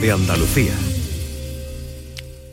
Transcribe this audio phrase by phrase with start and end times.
[0.00, 0.72] de Andalucía.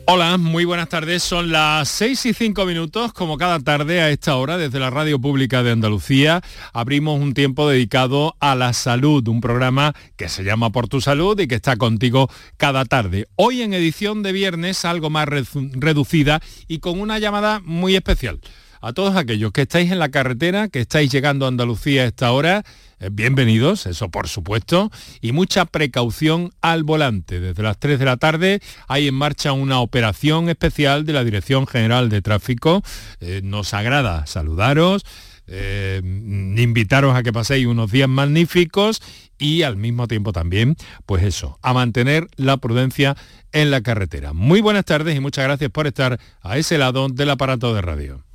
[0.04, 1.22] Hola, muy buenas tardes.
[1.22, 5.18] Son las 6 y 5 minutos, como cada tarde a esta hora, desde la Radio
[5.18, 6.40] Pública de Andalucía,
[6.72, 11.38] abrimos un tiempo dedicado a la salud, un programa que se llama Por tu Salud
[11.40, 13.26] y que está contigo cada tarde.
[13.36, 18.40] Hoy en edición de viernes, algo más reducida y con una llamada muy especial.
[18.80, 22.30] A todos aquellos que estáis en la carretera, que estáis llegando a Andalucía a esta
[22.30, 22.62] hora,
[23.00, 24.90] eh, bienvenidos, eso por supuesto,
[25.20, 27.40] y mucha precaución al volante.
[27.40, 31.66] Desde las 3 de la tarde hay en marcha una operación especial de la Dirección
[31.66, 32.82] General de Tráfico.
[33.20, 35.04] Eh, nos agrada saludaros.
[35.50, 39.00] Eh, invitaros a que paséis unos días magníficos
[39.38, 40.76] y al mismo tiempo también,
[41.06, 43.16] pues eso, a mantener la prudencia
[43.52, 44.34] en la carretera.
[44.34, 48.27] Muy buenas tardes y muchas gracias por estar a ese lado del aparato de radio.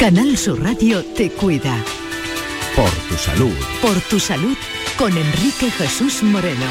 [0.00, 1.76] Canal Sur Radio te cuida.
[2.74, 3.52] Por tu salud.
[3.82, 4.56] Por tu salud
[4.96, 6.64] con Enrique Jesús Moreno.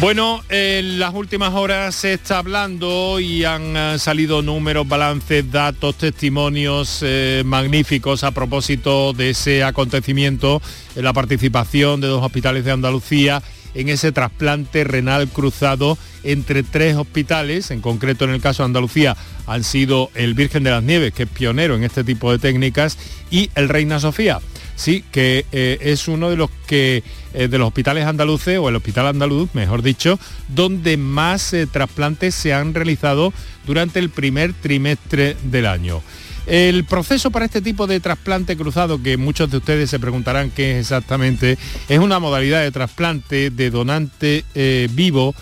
[0.00, 5.96] Bueno, en las últimas horas se está hablando y han eh, salido números, balances, datos,
[5.96, 10.60] testimonios eh, magníficos a propósito de ese acontecimiento,
[10.96, 13.42] en la participación de dos hospitales de Andalucía
[13.74, 19.16] en ese trasplante renal cruzado entre tres hospitales, en concreto en el caso de Andalucía
[19.46, 22.98] han sido el Virgen de las Nieves, que es pionero en este tipo de técnicas,
[23.30, 24.40] y el Reina Sofía.
[24.76, 28.76] Sí, que eh, es uno de los que eh, de los hospitales andaluces o el
[28.76, 33.32] hospital andaluz, mejor dicho, donde más eh, trasplantes se han realizado
[33.66, 36.02] durante el primer trimestre del año.
[36.46, 40.72] El proceso para este tipo de trasplante cruzado, que muchos de ustedes se preguntarán qué
[40.72, 41.56] es exactamente,
[41.88, 45.34] es una modalidad de trasplante de donante eh, vivo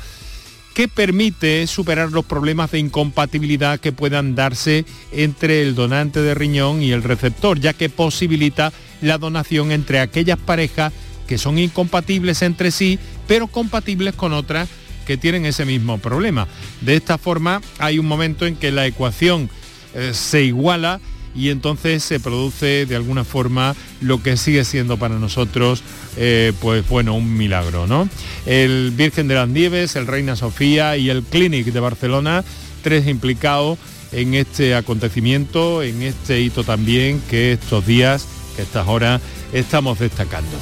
[0.75, 6.83] que permite superar los problemas de incompatibilidad que puedan darse entre el donante de riñón
[6.83, 10.93] y el receptor, ya que posibilita la donación entre aquellas parejas
[11.27, 14.69] que son incompatibles entre sí, pero compatibles con otras
[15.07, 16.47] que tienen ese mismo problema.
[16.81, 19.51] De esta forma hay un momento en que la ecuación
[19.95, 21.01] eh, se iguala
[21.35, 25.83] y entonces se produce de alguna forma lo que sigue siendo para nosotros
[26.17, 28.09] eh, pues bueno un milagro no
[28.45, 32.45] el Virgen de las Nieves el Reina Sofía y el Clinic de Barcelona
[32.83, 33.79] tres implicados
[34.13, 38.27] en este acontecimiento en este hito también que estos días
[38.57, 39.23] que estas horas
[39.55, 40.59] estamos destacando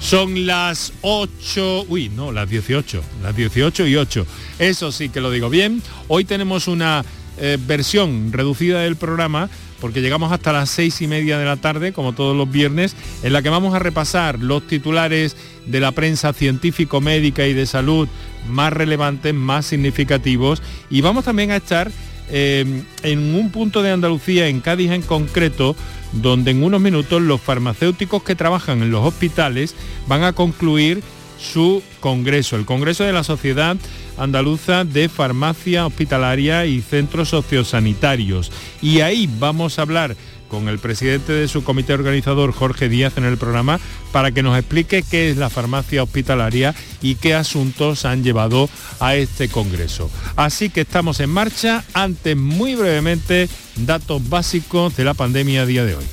[0.00, 4.26] son las 8, uy, no, las 18, las 18 y 8.
[4.58, 5.82] Eso sí que lo digo bien.
[6.08, 7.02] Hoy tenemos una
[7.38, 9.48] eh, versión reducida del programa
[9.80, 13.34] porque llegamos hasta las seis y media de la tarde, como todos los viernes, en
[13.34, 15.36] la que vamos a repasar los titulares
[15.66, 18.08] de la prensa científico, médica y de salud
[18.48, 21.90] más relevantes, más significativos, y vamos también a estar
[22.30, 25.76] eh, en un punto de Andalucía, en Cádiz en concreto,
[26.12, 29.74] donde en unos minutos los farmacéuticos que trabajan en los hospitales
[30.06, 31.02] van a concluir
[31.38, 33.76] su congreso, el Congreso de la Sociedad
[34.18, 38.52] Andaluza de Farmacia Hospitalaria y Centros Sociosanitarios.
[38.82, 40.16] Y ahí vamos a hablar
[40.48, 43.80] con el presidente de su comité organizador, Jorge Díaz, en el programa,
[44.12, 48.68] para que nos explique qué es la farmacia hospitalaria y qué asuntos han llevado
[49.00, 50.10] a este Congreso.
[50.36, 51.84] Así que estamos en marcha.
[51.92, 56.04] Antes, muy brevemente, datos básicos de la pandemia a día de hoy.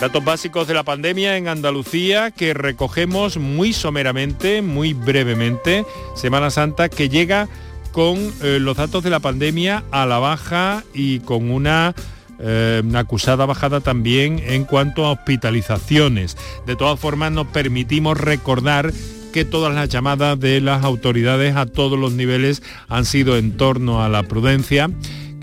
[0.00, 5.86] Datos básicos de la pandemia en Andalucía que recogemos muy someramente, muy brevemente.
[6.14, 7.48] Semana Santa que llega
[7.92, 11.94] con eh, los datos de la pandemia a la baja y con una
[12.40, 16.36] eh, acusada bajada también en cuanto a hospitalizaciones.
[16.66, 18.92] De todas formas nos permitimos recordar
[19.32, 24.02] que todas las llamadas de las autoridades a todos los niveles han sido en torno
[24.02, 24.90] a la prudencia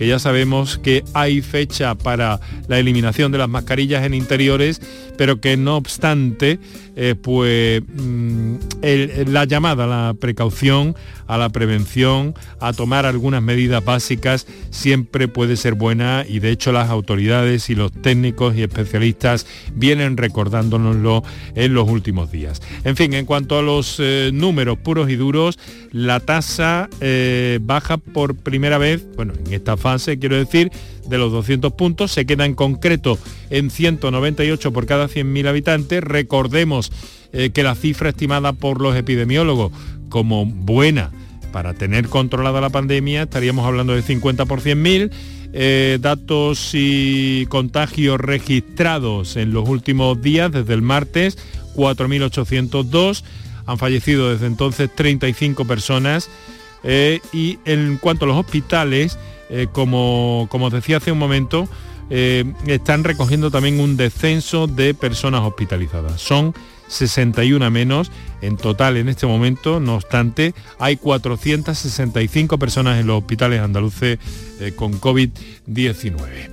[0.01, 4.81] que ya sabemos que hay fecha para la eliminación de las mascarillas en interiores,
[5.15, 6.57] pero que no obstante,
[6.95, 8.55] eh, pues mm,
[9.27, 10.95] la llamada a la precaución,
[11.27, 16.71] a la prevención, a tomar algunas medidas básicas, siempre puede ser buena y de hecho
[16.71, 19.45] las autoridades y los técnicos y especialistas
[19.75, 21.23] vienen recordándonoslo
[21.53, 22.59] en los últimos días.
[22.85, 25.59] En fin, en cuanto a los eh, números puros y duros,
[25.91, 30.71] la tasa eh, baja por primera vez, bueno, en esta fase quiero decir,
[31.07, 33.17] de los 200 puntos, se queda en concreto
[33.49, 36.03] en 198 por cada 100.000 habitantes.
[36.03, 36.91] Recordemos
[37.33, 39.71] eh, que la cifra estimada por los epidemiólogos
[40.09, 41.11] como buena
[41.51, 45.11] para tener controlada la pandemia, estaríamos hablando de 50 por 100.000.
[45.53, 51.37] Eh, datos y contagios registrados en los últimos días, desde el martes,
[51.75, 53.23] 4.802.
[53.65, 56.29] Han fallecido desde entonces 35 personas.
[56.83, 59.19] Eh, y en cuanto a los hospitales,
[59.71, 61.67] como, como os decía hace un momento,
[62.13, 66.19] eh, están recogiendo también un descenso de personas hospitalizadas.
[66.19, 66.53] Son
[66.89, 68.11] 61 menos
[68.41, 74.19] en total en este momento, no obstante, hay 465 personas en los hospitales andaluces
[74.59, 76.49] eh, con COVID-19.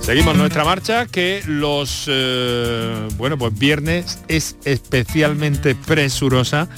[0.00, 6.68] Seguimos nuestra marcha que los eh, bueno pues viernes es especialmente presurosa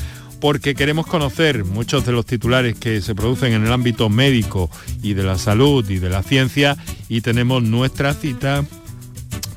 [0.45, 4.71] porque queremos conocer muchos de los titulares que se producen en el ámbito médico
[5.03, 6.77] y de la salud y de la ciencia
[7.09, 8.63] y tenemos nuestra cita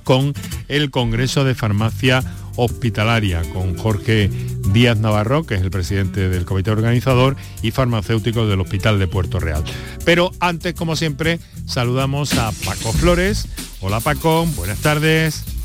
[0.06, 0.34] con
[0.70, 2.24] el Congreso de Farmacia
[2.56, 4.30] Hospitalaria, con Jorge
[4.72, 9.42] Díaz Navarro, que es el presidente del comité organizador y farmacéutico del Hospital de Puerto
[9.42, 9.66] Real.
[10.06, 13.50] Pero antes, como siempre, saludamos a Paco Flores.
[13.82, 15.57] Hola Paco, buenas tardes.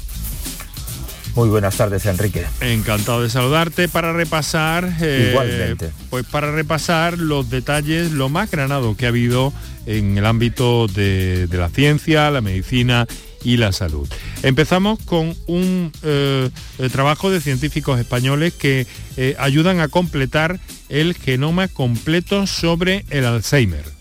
[1.34, 2.44] Muy buenas tardes, Enrique.
[2.60, 4.96] Encantado de saludarte para repasar.
[5.00, 5.90] Eh, Igualmente.
[6.10, 9.52] Pues para repasar los detalles, lo más granado que ha habido
[9.86, 13.06] en el ámbito de, la ciencia, la medicina
[13.42, 14.08] y la salud.
[14.42, 16.50] Empezamos con un eh,
[16.92, 18.86] trabajo de científicos españoles que
[19.16, 23.91] eh, ayudan a completar el genoma completo sobre el Alzheimer.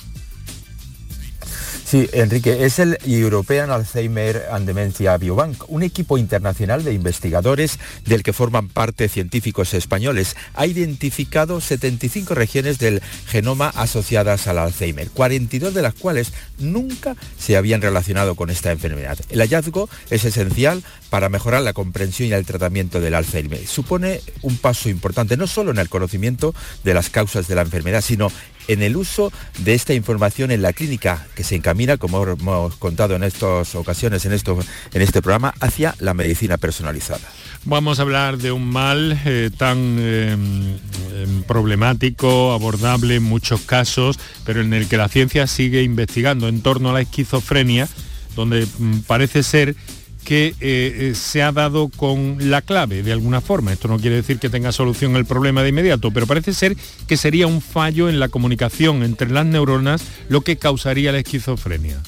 [1.91, 8.23] Sí, Enrique, es el European Alzheimer and Dementia Biobank, un equipo internacional de investigadores del
[8.23, 10.37] que forman parte científicos españoles.
[10.53, 17.57] Ha identificado 75 regiones del genoma asociadas al Alzheimer, 42 de las cuales nunca se
[17.57, 19.19] habían relacionado con esta enfermedad.
[19.29, 23.67] El hallazgo es esencial para mejorar la comprensión y el tratamiento del Alzheimer.
[23.67, 26.55] Supone un paso importante no solo en el conocimiento
[26.85, 28.31] de las causas de la enfermedad, sino
[28.73, 33.15] en el uso de esta información en la clínica que se encamina, como hemos contado
[33.15, 34.57] en estas ocasiones en, esto,
[34.93, 37.27] en este programa, hacia la medicina personalizada.
[37.63, 44.19] Vamos a hablar de un mal eh, tan eh, em, problemático, abordable en muchos casos,
[44.45, 47.87] pero en el que la ciencia sigue investigando en torno a la esquizofrenia,
[48.35, 49.75] donde mm, parece ser
[50.23, 53.73] que eh, eh, se ha dado con la clave de alguna forma.
[53.73, 56.75] Esto no quiere decir que tenga solución el problema de inmediato, pero parece ser
[57.07, 62.01] que sería un fallo en la comunicación entre las neuronas lo que causaría la esquizofrenia.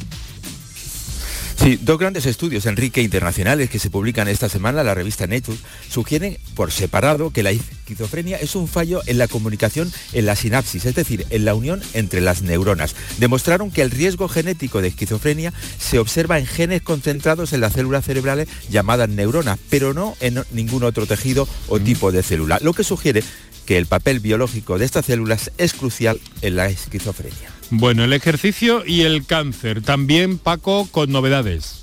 [1.56, 5.58] Sí, dos grandes estudios, Enrique, internacionales que se publican esta semana en la revista Nature,
[5.90, 10.86] sugieren por separado que la esquizofrenia es un fallo en la comunicación en la sinapsis,
[10.86, 12.96] es decir, en la unión entre las neuronas.
[13.18, 18.06] Demostraron que el riesgo genético de esquizofrenia se observa en genes concentrados en las células
[18.06, 21.84] cerebrales llamadas neuronas, pero no en ningún otro tejido o mm.
[21.84, 23.24] tipo de célula, lo que sugiere
[23.66, 27.53] que el papel biológico de estas células es crucial en la esquizofrenia.
[27.70, 29.82] Bueno, el ejercicio y el cáncer.
[29.82, 31.83] También, Paco, con novedades.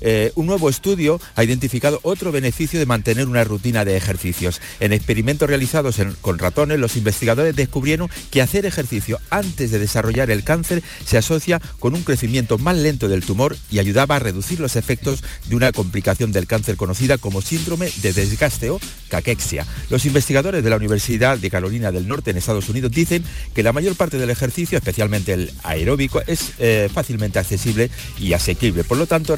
[0.00, 4.60] Eh, un nuevo estudio ha identificado otro beneficio de mantener una rutina de ejercicios.
[4.80, 10.44] En experimentos realizados con ratones, los investigadores descubrieron que hacer ejercicio antes de desarrollar el
[10.44, 14.76] cáncer se asocia con un crecimiento más lento del tumor y ayudaba a reducir los
[14.76, 19.66] efectos de una complicación del cáncer conocida como síndrome de desgaste o caquexia.
[19.90, 23.24] Los investigadores de la Universidad de Carolina del Norte en Estados Unidos dicen
[23.54, 28.84] que la mayor parte del ejercicio, especialmente el aeróbico, es eh, fácilmente accesible y asequible.
[28.84, 29.36] Por lo tanto,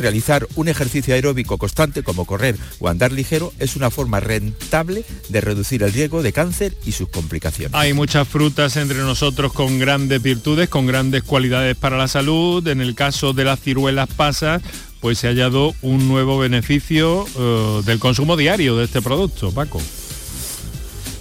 [0.54, 5.82] un ejercicio aeróbico constante como correr o andar ligero es una forma rentable de reducir
[5.82, 7.74] el riesgo de cáncer y sus complicaciones.
[7.74, 12.66] Hay muchas frutas entre nosotros con grandes virtudes, con grandes cualidades para la salud.
[12.68, 14.62] En el caso de las ciruelas pasas,
[15.00, 19.80] pues se ha hallado un nuevo beneficio eh, del consumo diario de este producto, Paco.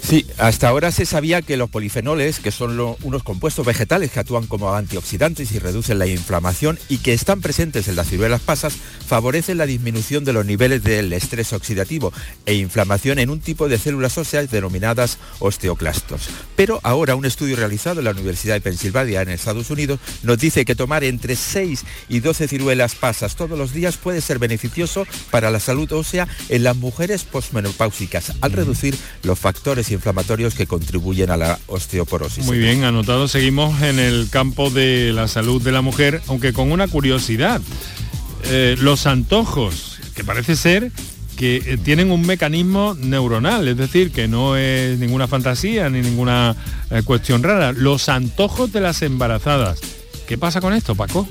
[0.03, 4.47] Sí, hasta ahora se sabía que los polifenoles, que son unos compuestos vegetales que actúan
[4.47, 8.75] como antioxidantes y reducen la inflamación y que están presentes en las ciruelas pasas,
[9.07, 12.11] favorecen la disminución de los niveles del estrés oxidativo
[12.45, 16.27] e inflamación en un tipo de células óseas denominadas osteoclastos.
[16.57, 20.65] Pero ahora un estudio realizado en la Universidad de Pensilvania en Estados Unidos nos dice
[20.65, 25.49] que tomar entre 6 y 12 ciruelas pasas todos los días puede ser beneficioso para
[25.49, 31.37] la salud ósea en las mujeres postmenopáusicas al reducir los factores inflamatorios que contribuyen a
[31.37, 32.45] la osteoporosis.
[32.45, 33.27] Muy bien, anotado.
[33.27, 37.61] Seguimos en el campo de la salud de la mujer, aunque con una curiosidad.
[38.45, 40.91] Eh, los antojos, que parece ser
[41.37, 46.55] que eh, tienen un mecanismo neuronal, es decir, que no es ninguna fantasía ni ninguna
[46.91, 47.71] eh, cuestión rara.
[47.71, 49.79] Los antojos de las embarazadas.
[50.27, 51.27] ¿Qué pasa con esto, Paco?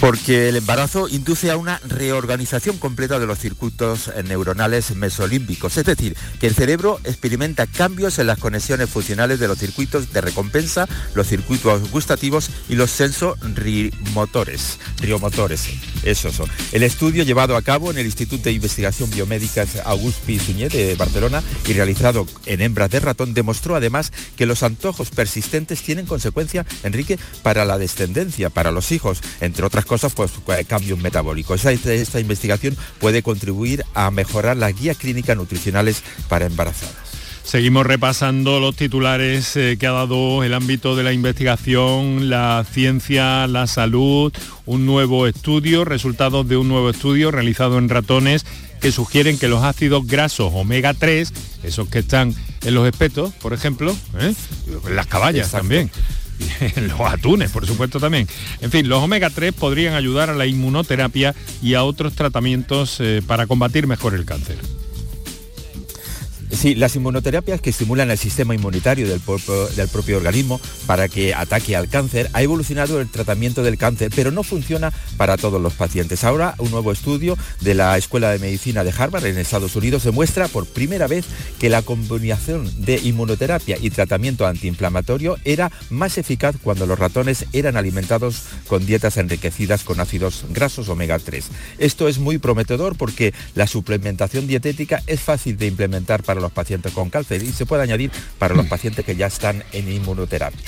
[0.00, 6.14] Porque el embarazo induce a una reorganización completa de los circuitos neuronales mesolímbicos, es decir,
[6.38, 11.26] que el cerebro experimenta cambios en las conexiones funcionales de los circuitos de recompensa, los
[11.26, 15.70] circuitos gustativos y los sensorrimotores, riomotores,
[16.02, 16.50] esos son.
[16.72, 21.42] El estudio llevado a cabo en el Instituto de Investigación Biomédica Auguste Pi de Barcelona
[21.66, 27.18] y realizado en hembras de ratón demostró además que los antojos persistentes tienen consecuencia, Enrique,
[27.42, 30.32] para la descendencia, para los hijos, entre otras cosas, pues
[30.66, 31.64] cambios metabólicos.
[31.64, 37.06] Esta, esta investigación puede contribuir a mejorar las guías clínicas nutricionales para embarazadas.
[37.46, 43.46] Seguimos repasando los titulares eh, que ha dado el ámbito de la investigación, la ciencia,
[43.46, 44.32] la salud,
[44.64, 48.44] un nuevo estudio, resultados de un nuevo estudio realizado en ratones
[48.80, 53.52] que sugieren que los ácidos grasos omega 3, esos que están en los espetos, por
[53.52, 54.34] ejemplo, ¿eh?
[54.88, 55.88] en las caballas también,
[56.76, 58.26] los atunes, por supuesto también.
[58.60, 63.22] En fin, los omega 3 podrían ayudar a la inmunoterapia y a otros tratamientos eh,
[63.26, 64.58] para combatir mejor el cáncer.
[66.56, 71.90] Sí, las inmunoterapias que estimulan el sistema inmunitario del, propio, organismo para que ataque al
[71.90, 76.24] cáncer ha evolucionado el tratamiento del cáncer, pero no funciona para todos los pacientes.
[76.24, 80.48] Ahora, un nuevo estudio de la Escuela de Medicina de Harvard en Estados Unidos demuestra
[80.48, 81.26] por primera vez
[81.58, 87.76] que la combinación de inmunoterapia y tratamiento antiinflamatorio era más eficaz cuando los ratones eran
[87.76, 91.48] alimentados con dietas enriquecidas con ácidos grasos omega 3.
[91.78, 96.92] Esto es muy prometedor porque la suplementación dietética es fácil de implementar para los pacientes
[96.92, 100.60] con cáncer y se puede añadir para los pacientes que ya están en inmunoterapia.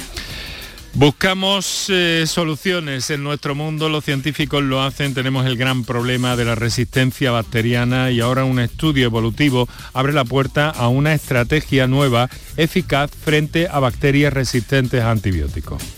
[0.94, 6.44] Buscamos eh, soluciones en nuestro mundo, los científicos lo hacen, tenemos el gran problema de
[6.44, 12.28] la resistencia bacteriana y ahora un estudio evolutivo abre la puerta a una estrategia nueva
[12.56, 15.97] eficaz frente a bacterias resistentes a antibióticos.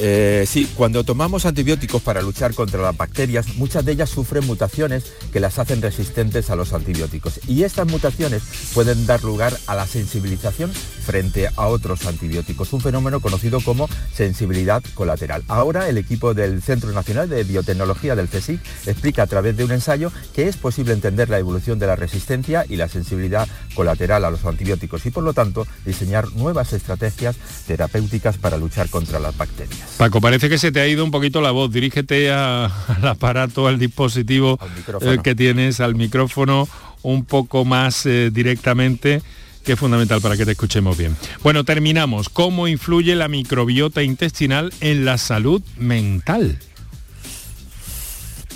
[0.00, 5.12] Eh, sí, cuando tomamos antibióticos para luchar contra las bacterias, muchas de ellas sufren mutaciones
[5.32, 7.40] que las hacen resistentes a los antibióticos.
[7.48, 8.42] Y estas mutaciones
[8.74, 14.82] pueden dar lugar a la sensibilización frente a otros antibióticos, un fenómeno conocido como sensibilidad
[14.94, 15.42] colateral.
[15.48, 19.72] Ahora el equipo del Centro Nacional de Biotecnología del CSIC explica a través de un
[19.72, 24.30] ensayo que es posible entender la evolución de la resistencia y la sensibilidad colateral a
[24.30, 27.36] los antibióticos y por lo tanto diseñar nuevas estrategias
[27.66, 29.87] terapéuticas para luchar contra las bacterias.
[29.96, 31.72] Paco, parece que se te ha ido un poquito la voz.
[31.72, 32.70] Dirígete al
[33.02, 34.58] aparato, al dispositivo
[35.00, 36.68] eh, que tienes, al micrófono
[37.02, 39.22] un poco más eh, directamente
[39.64, 41.14] que es fundamental para que te escuchemos bien.
[41.42, 42.30] Bueno, terminamos.
[42.30, 46.58] ¿Cómo influye la microbiota intestinal en la salud mental?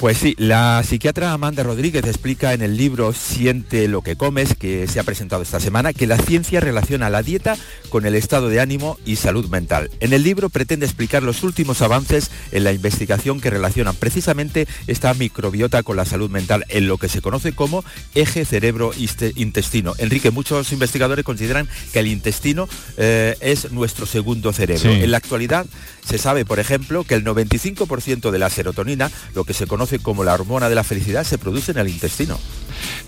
[0.03, 4.89] Pues sí, la psiquiatra Amanda Rodríguez explica en el libro Siente lo que comes, que
[4.89, 7.57] se ha presentado esta semana, que la ciencia relaciona la dieta
[7.89, 9.93] con el estado de ánimo y salud mental.
[10.01, 15.15] En el libro pretende explicar los últimos avances en la investigación que relacionan precisamente esta
[15.15, 17.85] microbiota con la salud mental en lo que se conoce como
[18.17, 19.95] eje cerebro-intestino.
[19.99, 24.91] Enrique, muchos investigadores consideran que el intestino eh, es nuestro segundo cerebro.
[24.91, 25.65] En la actualidad
[26.05, 30.25] se sabe, por ejemplo, que el 95% de la serotonina, lo que se conoce como
[30.25, 32.39] la hormona de la felicidad se produce en el intestino.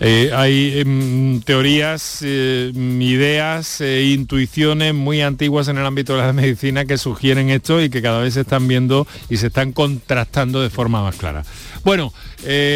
[0.01, 6.33] Eh, hay em, teorías, eh, ideas, e intuiciones muy antiguas en el ámbito de la
[6.33, 10.63] medicina que sugieren esto y que cada vez se están viendo y se están contrastando
[10.63, 11.45] de forma más clara.
[11.85, 12.13] Bueno,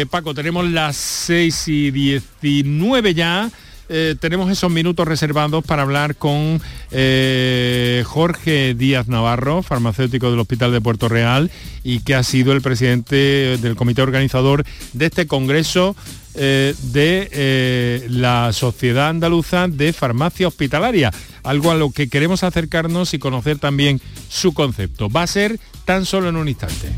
[0.09, 3.49] Paco, tenemos las 6 y 19 ya.
[3.91, 10.71] Eh, tenemos esos minutos reservados para hablar con eh, Jorge Díaz Navarro, farmacéutico del Hospital
[10.71, 11.49] de Puerto Real
[11.83, 15.95] y que ha sido el presidente del comité organizador de este congreso
[16.35, 23.19] eh, de la Sociedad Andaluza de Farmacia Hospitalaria, algo a lo que queremos acercarnos y
[23.19, 25.09] conocer también su concepto.
[25.09, 26.89] Va a ser tan solo en un instante.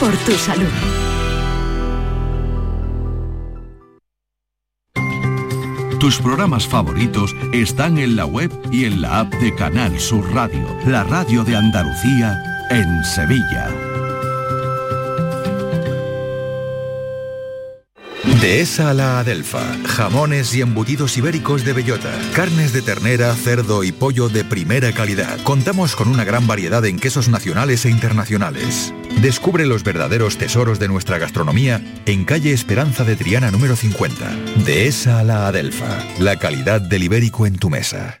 [0.00, 1.13] Por tu salud.
[6.04, 10.62] Tus programas favoritos están en la web y en la app de Canal Sur Radio,
[10.86, 13.70] la radio de Andalucía en Sevilla.
[18.42, 19.62] Dehesa a la Adelfa.
[19.86, 22.10] Jamones y embutidos ibéricos de bellota.
[22.34, 25.40] Carnes de ternera, cerdo y pollo de primera calidad.
[25.42, 28.92] Contamos con una gran variedad en quesos nacionales e internacionales.
[29.24, 34.16] Descubre los verdaderos tesoros de nuestra gastronomía en calle Esperanza de Triana número 50.
[34.66, 35.98] Dehesa a la Adelfa.
[36.18, 38.20] La calidad del ibérico en tu mesa.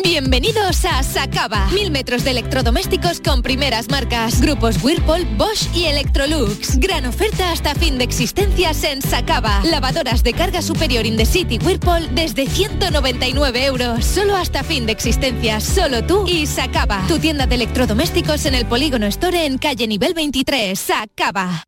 [0.00, 1.66] Bienvenidos a Sacaba.
[1.72, 4.40] Mil metros de electrodomésticos con primeras marcas.
[4.40, 6.78] Grupos Whirlpool, Bosch y Electrolux.
[6.78, 9.60] Gran oferta hasta fin de existencias en Sacaba.
[9.64, 14.04] Lavadoras de carga superior in the city Whirlpool desde 199 euros.
[14.04, 15.64] Solo hasta fin de existencias.
[15.64, 17.04] Solo tú y Sacaba.
[17.08, 20.78] Tu tienda de electrodomésticos en el Polígono Store en calle nivel 23.
[20.78, 21.67] Sacaba.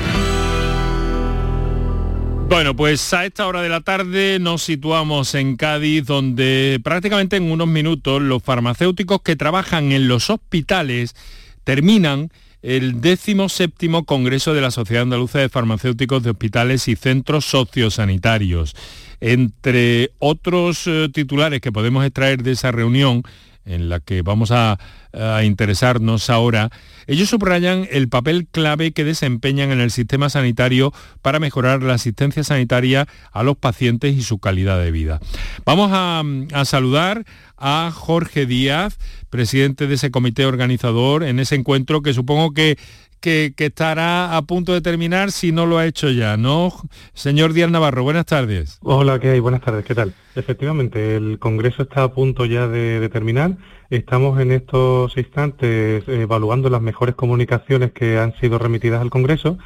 [2.51, 7.49] Bueno, pues a esta hora de la tarde nos situamos en Cádiz, donde prácticamente en
[7.49, 11.15] unos minutos los farmacéuticos que trabajan en los hospitales
[11.63, 12.29] terminan
[12.61, 18.75] el 17 Congreso de la Sociedad Andaluza de Farmacéuticos de Hospitales y Centros Sociosanitarios.
[19.21, 23.23] Entre otros eh, titulares que podemos extraer de esa reunión,
[23.65, 24.77] en la que vamos a,
[25.43, 26.69] interesarnos ahora,
[27.05, 32.45] ellos subrayan el papel clave que desempeñan en el sistema sanitario para mejorar la asistencia
[32.45, 35.19] sanitaria a los pacientes y su calidad de vida.
[35.65, 37.25] Vamos a saludar
[37.57, 38.97] a Jorge Díaz,
[39.29, 42.77] presidente de ese comité organizador, en ese encuentro que supongo que
[43.21, 46.73] que, que, estará a punto de terminar si no lo ha hecho ya, ¿no?
[47.13, 48.79] Señor Díaz Navarro, buenas tardes.
[48.81, 49.39] Hola, ¿qué hay?
[49.39, 50.13] Buenas tardes, ¿qué tal?
[50.35, 53.57] Efectivamente, el Congreso está a punto ya de, de terminar.
[53.89, 59.57] Estamos en estos instantes evaluando las mejores comunicaciones que han sido remitidas al Congreso.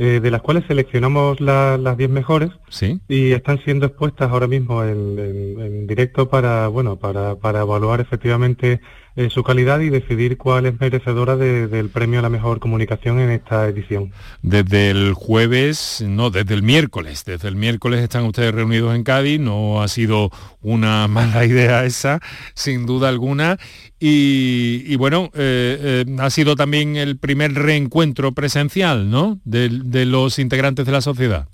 [0.00, 3.00] Eh, de las cuales seleccionamos la, las 10 mejores ¿Sí?
[3.08, 8.00] y están siendo expuestas ahora mismo en, en, en directo para bueno para, para evaluar
[8.00, 8.80] efectivamente
[9.18, 13.18] eh, su calidad y decidir cuál es merecedora de, del premio a la mejor comunicación
[13.18, 14.12] en esta edición.
[14.42, 19.40] Desde el jueves, no, desde el miércoles, desde el miércoles están ustedes reunidos en Cádiz,
[19.40, 20.30] no ha sido
[20.62, 22.20] una mala idea esa,
[22.54, 23.58] sin duda alguna,
[23.98, 30.06] y, y bueno, eh, eh, ha sido también el primer reencuentro presencial, ¿no?, de, de
[30.06, 31.48] los integrantes de la sociedad.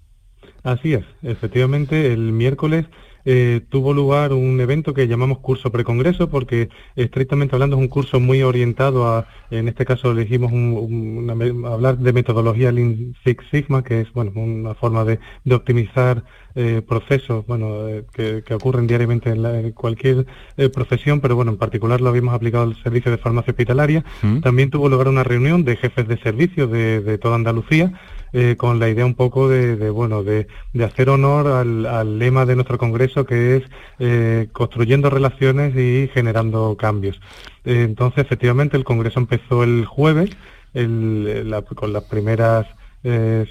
[0.65, 2.85] Así es, efectivamente, el miércoles
[3.25, 8.21] eh, tuvo lugar un evento que llamamos curso precongreso porque estrictamente hablando es un curso
[8.21, 13.45] muy orientado a, en este caso elegimos un, un, una, hablar de metodología Lean Six
[13.51, 16.25] Sigma, que es bueno una forma de, de optimizar
[16.57, 20.25] eh, procesos bueno, eh, que, que, ocurren diariamente en, la, en cualquier
[20.57, 24.05] eh, profesión, pero bueno, en particular lo habíamos aplicado al servicio de farmacia hospitalaria.
[24.23, 24.39] ¿Mm?
[24.41, 27.93] También tuvo lugar una reunión de jefes de servicio de, de toda Andalucía
[28.37, 30.49] eh, con la idea un poco de, bueno de,
[30.85, 33.63] hacer honor al, lema de nuestro congreso que es
[34.01, 37.21] eh, construyendo relaciones y generando cambios.
[37.65, 40.31] Eh, entonces, efectivamente, el congreso empezó el jueves
[40.73, 42.67] con las primeras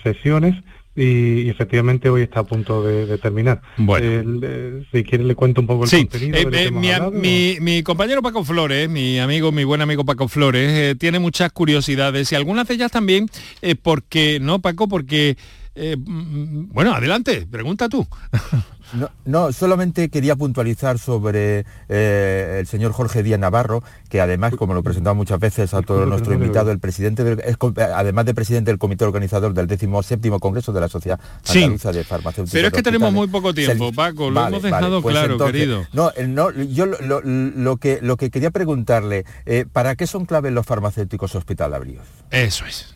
[0.03, 0.61] sesiones
[0.95, 3.61] y, y, efectivamente hoy está a punto de, de terminar.
[3.77, 4.05] Bueno.
[4.43, 6.05] Eh, si quiere le cuento un poco el sí.
[6.07, 6.37] contenido.
[6.37, 10.27] Eh, eh, mi, hablado, mi, mi, compañero Paco Flores, mi amigo, mi buen amigo Paco
[10.27, 13.27] Flores, eh, tiene muchas curiosidades y algunas de ellas también,
[13.61, 14.87] eh, porque, ¿no, Paco?
[14.87, 15.37] Porque,
[15.75, 18.07] eh, mm, bueno, adelante, pregunta tú.
[18.93, 24.75] No, no, solamente quería puntualizar sobre eh, el señor Jorge Díaz Navarro, que además, como
[24.75, 28.69] lo presentado muchas veces a todo nuestro invitado, el presidente del, es, además de presidente
[28.69, 32.53] del comité organizador del 17 Congreso de la Sociedad Andaluza sí, de Farmacéuticos.
[32.53, 35.33] Pero es que tenemos muy poco tiempo, Paco, lo vale, hemos dejado vale, pues claro,
[35.33, 35.87] entonces, querido.
[35.93, 40.53] No, no, yo lo, lo, que, lo que quería preguntarle, eh, ¿para qué son claves
[40.53, 42.03] los farmacéuticos hospitalarios?
[42.29, 42.93] Eso es.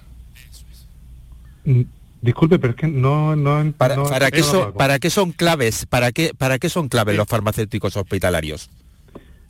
[2.22, 3.36] Disculpe, pero es que no...
[3.36, 5.86] no para, no, para, qué son, ¿Para qué son claves?
[5.86, 7.18] ¿Para qué, para qué son claves sí.
[7.18, 8.70] los farmacéuticos hospitalarios?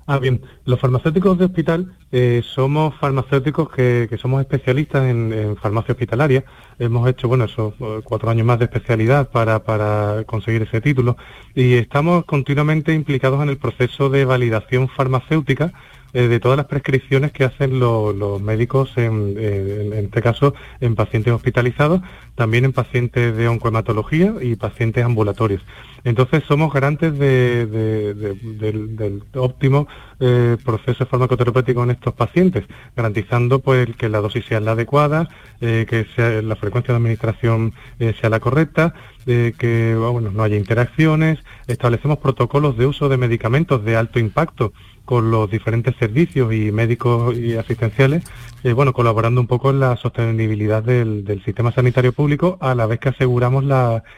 [0.10, 0.42] Ah, bien.
[0.64, 6.46] Los farmacéuticos de hospital eh, somos farmacéuticos que, que somos especialistas en, en, farmacia hospitalaria.
[6.80, 7.74] Hemos hecho, bueno, esos
[8.06, 11.18] cuatro años más de especialidad para, para conseguir ese título
[11.54, 15.74] y estamos continuamente implicados en el proceso de validación farmacéutica
[16.14, 20.96] eh, de todas las prescripciones que hacen lo, los médicos, en, en, este caso, en
[20.96, 22.02] pacientes hospitalizados,
[22.36, 25.64] también en pacientes de oncohematología y pacientes ambulatorios.
[26.04, 29.88] Entonces somos garantes de, de, de, del, óptimo
[30.20, 32.66] eh, proceso farmacoterapéutico en estos pacientes,
[32.96, 35.28] garantizando pues que la dosis sea la adecuada,
[35.60, 38.94] eh, que sea, la frecuencia de administración eh, sea la correcta,
[39.26, 44.72] que bueno, no haya interacciones, establecemos protocolos de uso de medicamentos de alto impacto
[45.08, 48.26] con los diferentes servicios y médicos y asistenciales,
[48.66, 53.00] eh, bueno, colaborando un poco en la sostenibilidad del, sistema sanitario público, a la vez
[53.00, 53.64] que aseguramos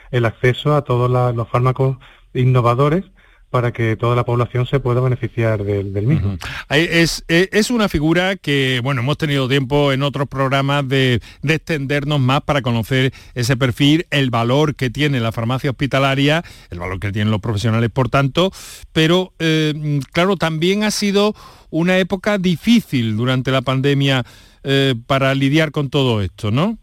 [0.09, 1.97] el acceso a todos los fármacos
[2.33, 3.05] innovadores
[3.49, 6.37] para que toda la población se pueda beneficiar del, mismo.
[6.69, 12.41] es, es, una figura que, bueno, hemos tenido tiempo en otros programas de, extendernos más
[12.41, 17.31] para conocer ese perfil, el valor que tiene la farmacia hospitalaria, el valor que tienen
[17.31, 18.51] los profesionales, por tanto,
[18.93, 21.33] pero, eh, claro, también ha sido
[21.71, 24.23] una época difícil durante la pandemia
[24.63, 26.77] eh, para lidiar con todo esto, ¿no?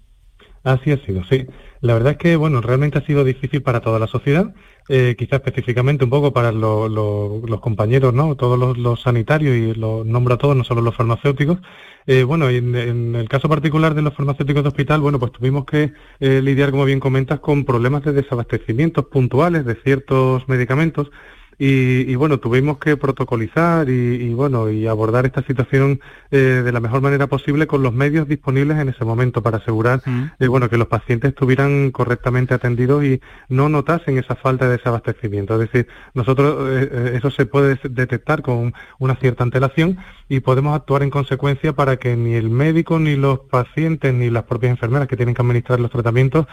[0.64, 1.46] Así ha sido, sí.
[1.80, 4.52] La verdad es que, bueno, realmente ha sido difícil para toda la sociedad
[4.88, 8.36] eh, quizá específicamente un poco para los compañeros, ¿no?
[8.36, 11.58] Todos los, sanitarios y los nombro a todos, no solo los farmacéuticos.
[12.06, 15.64] Eh, bueno, en, en, el caso particular de los farmacéuticos de hospital, bueno, pues tuvimos
[15.64, 21.10] que eh, lidiar, como bien comentas, con problemas de desabastecimientos puntuales de ciertos medicamentos
[21.58, 27.00] y, bueno, tuvimos que protocolizar y, bueno, y abordar esta situación eh, de la mejor
[27.00, 30.24] manera posible con los medios disponibles en ese momento para asegurar, mm.
[30.38, 35.54] eh, bueno, que los pacientes estuvieran correctamente atendidos y no notasen esa falta de desabastecimiento.
[35.54, 39.96] Es decir, nosotros eh, eso se puede detectar con una cierta antelación
[40.28, 44.44] y podemos actuar en consecuencia para que ni el médico, ni los pacientes, ni las
[44.44, 46.46] propias enfermeras que tienen que administrar los tratamientos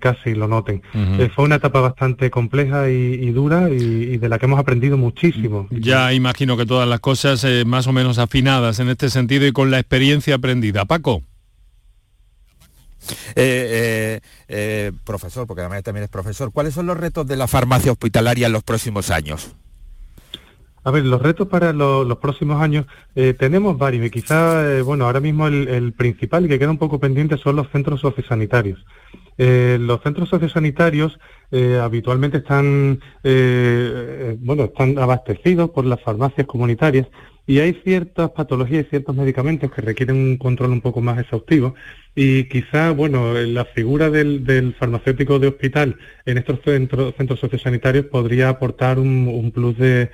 [0.00, 0.82] casi lo noten.
[1.34, 5.68] fue una etapa bastante compleja y, dura y de la hemos aprendido muchísimo.
[5.70, 9.52] Ya imagino que todas las cosas eh, más o menos afinadas en este sentido y
[9.52, 10.84] con la experiencia aprendida.
[10.84, 11.22] Paco.
[13.34, 17.92] Eh, eh, profesor, porque además también es profesor, ¿cuáles son los retos de la farmacia
[17.92, 19.54] hospitalaria en los próximos años?
[20.84, 22.86] A ver, los retos para los próximos años
[23.38, 26.98] tenemos varios y quizá, bueno, ahora mismo el, el, principal y que queda un poco
[26.98, 28.84] pendiente son los centros sociosanitarios.
[29.38, 31.18] Eh, los centros sociosanitarios
[31.50, 37.08] eh, habitualmente están, eh, bueno, están abastecidos por las farmacias comunitarias
[37.46, 41.74] y hay ciertas patologías y ciertos medicamentos que requieren un control un poco más exhaustivo
[42.14, 45.96] y quizá, bueno, la figura del, farmacéutico de hospital
[46.26, 50.10] en estos centros, centros sociosanitarios podría aportar un, plus de,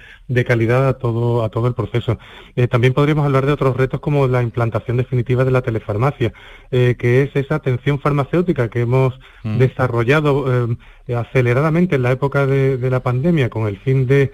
[0.46, 2.18] calidad a todo, a todo el proceso.
[2.54, 6.32] Eh, también podríamos hablar de otros retos como la implantación definitiva de la telefarmacia,
[6.70, 9.58] eh, que es esa atención farmacéutica que hemos mm.
[9.58, 10.70] desarrollado
[11.08, 14.30] eh, aceleradamente en la época de, la pandemia con el fin de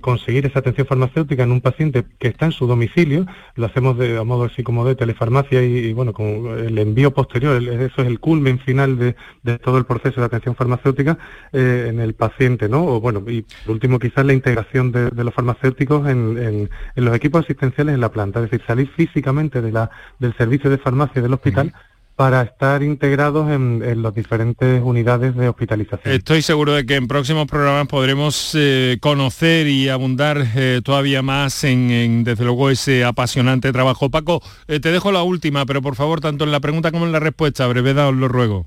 [0.00, 3.26] conseguir esa atención farmacéutica en un paciente que está en su domicilio.
[3.56, 7.62] Lo hacemos de, a modo así como de telefarmacia y bueno, con el envío posterior,
[7.62, 11.18] eso es el culmen final de, todo el proceso de atención farmacéutica
[11.52, 12.84] eh, en el paciente, ¿no?
[12.84, 17.94] O bueno, y por último quizás la integración de, los farmacéuticos en, los equipos asistenciales
[17.94, 21.72] en la planta, es decir, salir físicamente de la, del servicio de farmacia del hospital
[22.16, 26.14] para estar integrados en, las diferentes unidades de hospitalización.
[26.14, 31.62] Estoy seguro de que en próximos programas podremos eh, conocer y abundar eh, todavía más
[31.64, 34.10] en, desde luego, ese apasionante trabajo.
[34.10, 37.12] Paco, eh, te dejo la última, pero por favor, tanto en la pregunta como en
[37.12, 38.66] la respuesta, brevedad os lo ruego.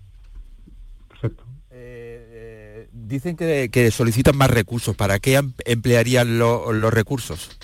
[1.07, 1.43] Perfecto.
[2.93, 4.95] dicen que, solicitan más recursos.
[4.95, 7.58] ¿Para qué em-, emplearían los recursos?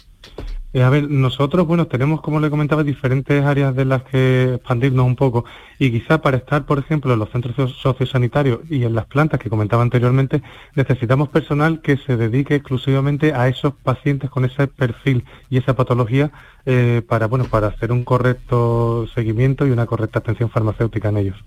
[0.76, 5.06] Eh, a ver, nosotros, bueno, tenemos, como le comentaba, diferentes áreas de las que expandirnos
[5.06, 5.46] un poco
[5.80, 9.50] y quizá para estar, por ejemplo, en los centros sociosanitarios y en las plantas que
[9.50, 10.42] comentaba anteriormente,
[10.76, 16.32] necesitamos personal que se dedique exclusivamente a esos pacientes con ese perfil y esa patología
[16.66, 21.38] eh, para, bueno, para hacer un correcto seguimiento y una correcta atención farmacéutica en ellos.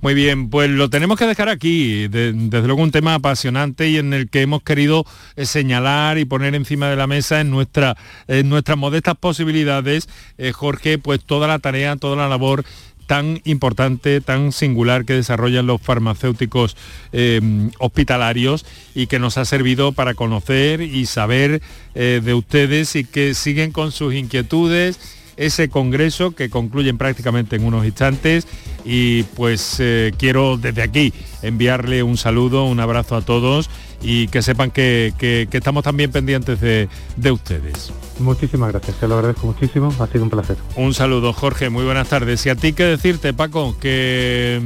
[0.00, 2.08] Muy bien, pues lo tenemos que dejar aquí.
[2.08, 5.04] desde luego un tema apasionante y en el que hemos querido
[5.36, 7.96] eh, señalar y poner encima de la mesa en, nuestra,
[8.28, 12.64] en nuestras modestas posibilidades, eh, Jorge, pues toda la tarea, toda la labor
[13.06, 16.76] tan importante, tan singular que desarrollan los farmacéuticos
[17.12, 21.60] em, hospitalarios y que nos ha servido para conocer y saber
[21.94, 24.98] eh, de ustedes y que siguen con sus inquietudes
[25.36, 28.46] ese congreso que concluyen prácticamente en unos instantes
[28.84, 33.70] y pues eh, quiero desde aquí enviarle un saludo, un abrazo a todos
[34.02, 35.12] y que sepan que,
[35.50, 36.88] estamos también pendientes de,
[37.30, 37.92] ustedes.
[38.18, 40.56] Muchísimas gracias, te lo agradezco muchísimo, ha sido un placer.
[40.76, 42.44] Un saludo, Jorge, muy buenas tardes.
[42.46, 44.60] Y a ti que decirte, Paco, que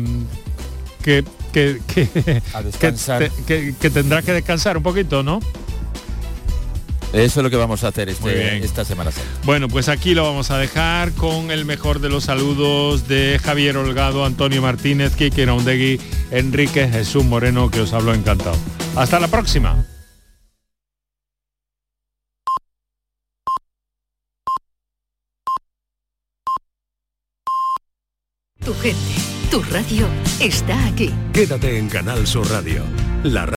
[1.02, 1.80] que, que,
[3.80, 5.40] que tendrás que descansar un poquito, ¿no?
[7.12, 9.10] Eso es lo que vamos a hacer este, esta semana.
[9.44, 13.76] Bueno, pues aquí lo vamos a dejar con el mejor de los saludos de Javier
[13.76, 18.56] Holgado, Antonio Martínez, Kike Naundegui, Enrique Jesús Moreno, que os hablo encantado.
[18.96, 19.84] Hasta la próxima.
[28.64, 28.98] Tu gente,
[29.48, 30.08] tu radio
[30.40, 31.14] está aquí.
[31.32, 32.82] Quédate en Canal Sur Radio,
[33.22, 33.54] la radio